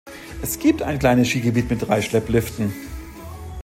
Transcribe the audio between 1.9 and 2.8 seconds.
Schleppliften.